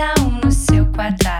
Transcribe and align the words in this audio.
cada 0.00 0.14
um 0.22 0.40
no 0.42 0.50
seu 0.50 0.86
quadrado. 0.86 1.39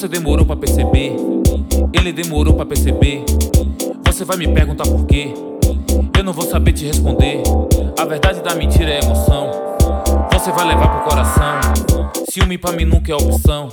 Você 0.00 0.08
demorou 0.08 0.46
para 0.46 0.56
perceber. 0.56 1.14
Ele 1.92 2.10
demorou 2.10 2.54
para 2.54 2.64
perceber. 2.64 3.22
Você 4.06 4.24
vai 4.24 4.38
me 4.38 4.48
perguntar 4.48 4.84
por 4.84 5.04
quê? 5.04 5.34
Eu 6.16 6.24
não 6.24 6.32
vou 6.32 6.46
saber 6.46 6.72
te 6.72 6.86
responder. 6.86 7.42
A 7.98 8.06
verdade 8.06 8.40
da 8.40 8.54
mentira 8.54 8.92
é 8.92 9.00
emoção. 9.04 9.69
Você 10.40 10.52
vai 10.52 10.68
levar 10.68 10.88
pro 10.88 11.10
coração. 11.10 11.60
Ciúme 12.30 12.56
pra 12.56 12.72
mim 12.72 12.86
nunca 12.86 13.12
é 13.12 13.14
opção. 13.14 13.68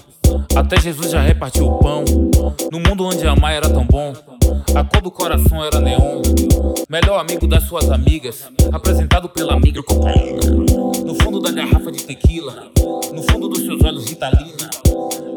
Até 0.53 0.77
Jesus 0.77 1.11
já 1.11 1.21
repartiu 1.21 1.65
o 1.65 1.79
pão. 1.79 2.03
No 2.69 2.81
mundo 2.81 3.05
onde 3.05 3.25
amar 3.25 3.53
era 3.53 3.69
tão 3.69 3.85
bom. 3.85 4.11
A 4.75 4.83
cor 4.83 5.01
do 5.01 5.09
coração 5.09 5.63
era 5.63 5.79
neon. 5.79 6.21
Melhor 6.89 7.21
amigo 7.21 7.47
das 7.47 7.63
suas 7.63 7.89
amigas. 7.89 8.51
Apresentado 8.73 9.29
pela 9.29 9.53
amiga 9.53 9.81
cocaína. 9.81 10.41
No 11.05 11.15
fundo 11.23 11.39
da 11.39 11.51
garrafa 11.51 11.89
de 11.89 12.03
tequila. 12.03 12.67
No 13.13 13.23
fundo 13.23 13.47
dos 13.47 13.63
seus 13.63 13.81
olhos, 13.81 14.05
Ritalina. 14.05 14.69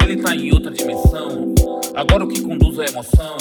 Ele 0.03 0.17
tá 0.17 0.35
em 0.35 0.53
outra 0.53 0.73
dimensão. 0.73 1.55
Agora 1.95 2.25
o 2.25 2.29
que 2.29 2.41
conduz 2.41 2.77
é 2.81 2.87
emoção. 2.87 3.37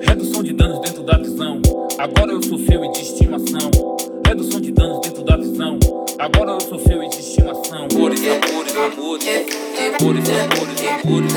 Redução 0.00 0.42
de 0.42 0.52
danos 0.52 0.80
dentro 0.80 1.02
da 1.02 1.18
visão. 1.18 1.60
Agora 1.98 2.32
eu 2.32 2.42
sou 2.42 2.58
seu 2.58 2.84
e 2.84 2.92
de 2.92 3.00
estimação. 3.00 3.70
Redução 4.26 4.60
de 4.60 4.72
danos 4.72 5.00
dentro 5.00 5.22
da 5.24 5.36
visão. 5.36 5.78
Agora 6.18 6.52
eu 6.52 6.60
sou 6.60 6.78
seu 6.78 7.02
e 7.02 7.08
de 7.08 7.18
estimação. 7.18 7.88
Amores, 7.92 8.20
amores, 8.20 8.76
amores. 8.76 9.24
Amores, 10.00 10.28
amores, 10.28 10.80
amores. 11.04 11.34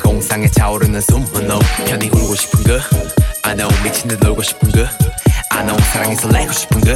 공상에 0.03 0.48
차오르는 0.50 1.01
숨은 1.01 1.51
옷 1.51 1.62
편히 1.86 2.08
울고 2.10 2.36
싶은 2.36 2.63
그 2.63 2.79
I 3.43 3.55
know 3.55 3.84
미친 3.84 4.08
듯 4.08 4.20
놀고 4.22 4.41
싶은 4.43 4.72
그 4.72 4.88
I 5.50 5.63
know 5.65 5.77
사랑이 5.91 6.15
설레고 6.15 6.51
싶은 6.51 6.81
그 6.81 6.91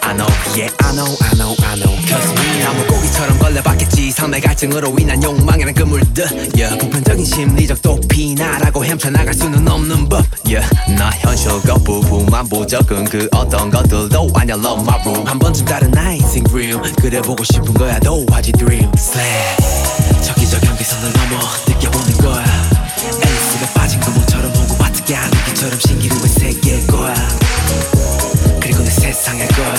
I 0.00 0.14
know 0.14 0.26
yeah 0.56 0.74
I 0.82 0.92
know 0.92 1.16
I 1.22 1.30
know 1.34 1.56
I 1.64 1.76
know. 1.76 1.96
Cause 2.06 2.34
we 2.40 2.62
나무 2.62 2.86
고기처럼 2.86 3.38
걸려봤겠지. 3.38 4.10
상대 4.12 4.40
갈증으로 4.40 4.94
인한 4.98 5.22
욕망이란 5.22 5.74
그물들 5.74 6.24
yeah. 6.56 6.76
보편적인 6.78 7.24
심리적 7.24 7.82
도피나라고 7.82 8.84
헤쳐나갈 8.84 9.34
수는 9.34 9.66
없는 9.68 10.08
법 10.08 10.24
yeah. 10.46 10.66
나 10.96 11.10
현실 11.10 11.50
거부부만 11.62 12.48
보적은 12.48 13.04
그 13.04 13.28
어떤 13.32 13.70
것들도 13.70 14.30
아냐 14.34 14.54
love 14.54 14.82
my 14.82 15.00
room. 15.02 15.26
한 15.26 15.38
번쯤 15.38 15.64
다른 15.66 15.96
I 15.96 16.18
think 16.18 16.52
real. 16.52 16.80
그래 17.00 17.20
보고 17.22 17.42
싶은 17.44 17.74
거야 17.74 17.98
though 18.00 18.26
아직 18.34 18.52
dream. 18.56 18.90
Slay 18.96 19.56
저기저 20.22 20.60
경계선을 20.60 21.12
넘어 21.12 21.40
하는기처럼 25.62 25.78
신기루의 25.78 26.28
세계일 26.28 26.86
거야. 26.86 27.14
그리고 28.60 28.82
내 28.82 28.90
세상일 28.90 29.46
거야. 29.48 29.74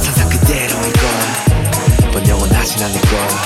상상 0.00 0.28
그대로일 0.28 0.92
거야. 0.92 2.10
넌 2.12 2.28
영원하진 2.28 2.82
않을 2.82 3.00
거야 3.02 3.37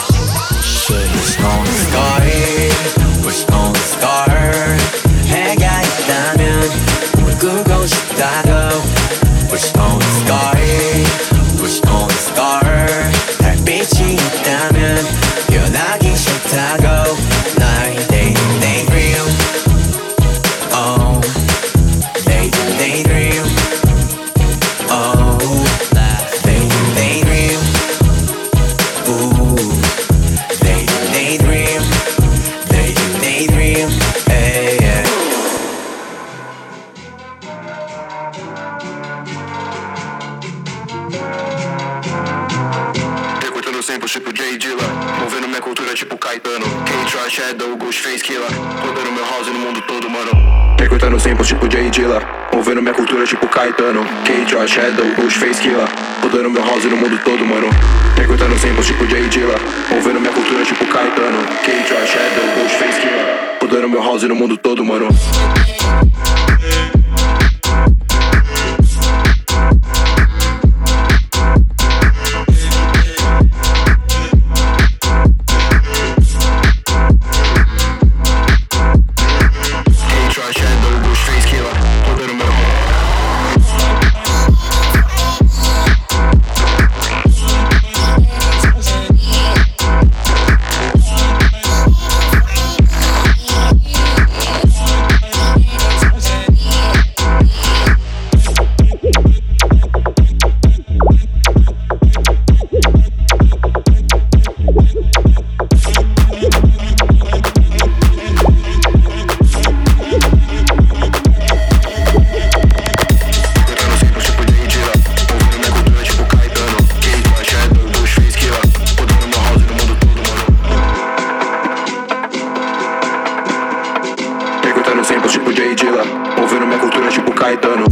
sempre 125.05 125.29
tipo 125.29 125.53
J 125.53 125.75
Dilla. 125.75 126.05
Movendo 126.39 126.67
minha 126.67 126.79
cultura 126.79 127.09
tipo 127.09 127.33
Caetano. 127.33 127.85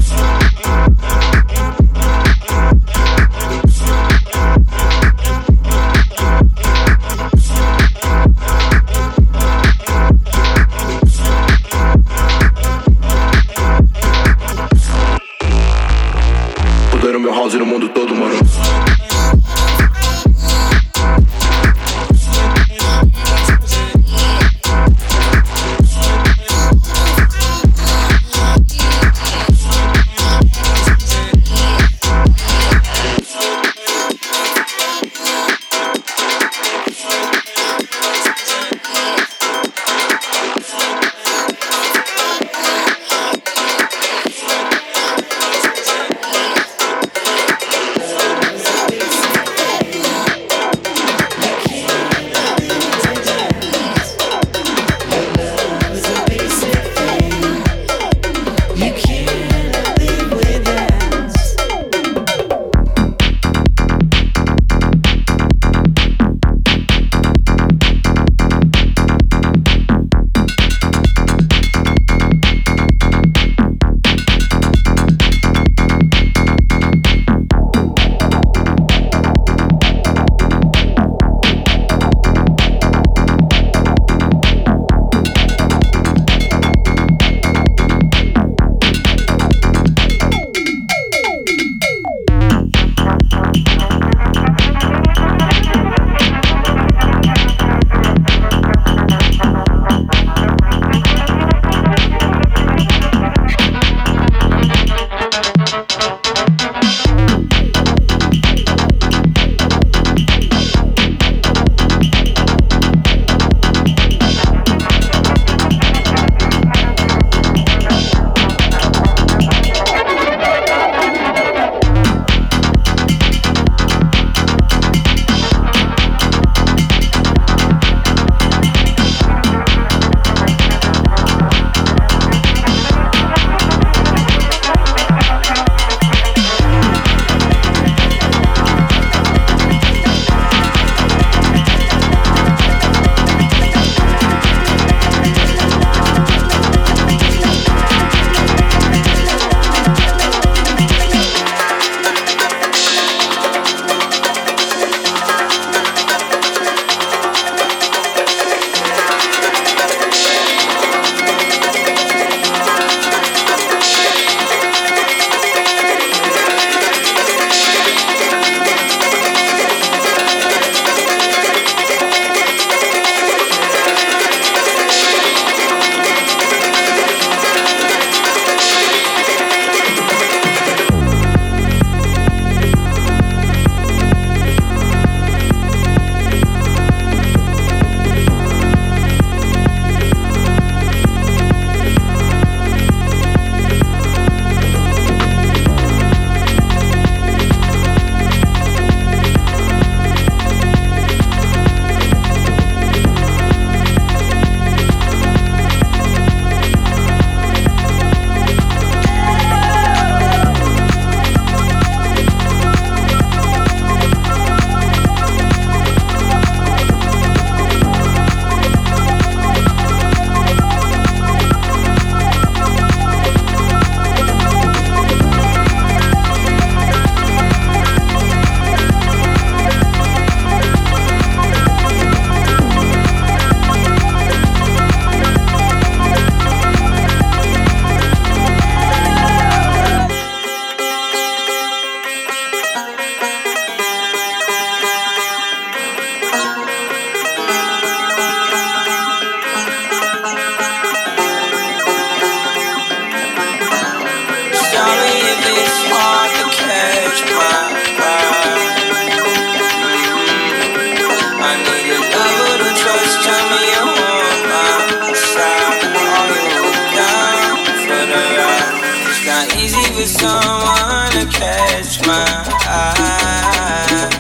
not 269.41 269.57
easy 269.57 269.85
for 269.95 270.07
someone 270.07 271.11
to 271.13 271.25
catch 271.39 272.07
my 272.07 272.27
eye. 272.67 274.11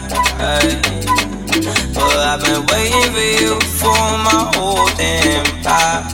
Well, 1.94 2.20
I've 2.30 2.40
been 2.44 2.64
waiting 2.72 3.12
for 3.12 3.28
you 3.42 3.60
for 3.80 4.02
my 4.26 4.40
whole 4.54 4.88
damn 4.96 5.44
life, 5.62 6.06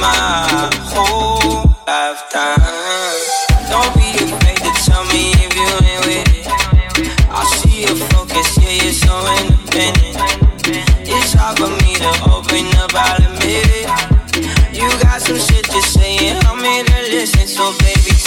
my 0.00 0.70
whole 0.92 1.74
lifetime. 1.86 2.51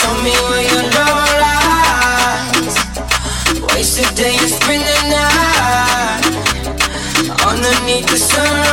Tell 0.06 0.22
me 0.22 0.30
where 0.30 0.62
your 0.72 0.84
love 0.94 1.30
lies. 1.42 2.76
Waste 3.74 3.98
spend 4.46 4.84
the 4.86 4.98
underneath 7.44 8.06
the 8.06 8.16
sun. 8.16 8.65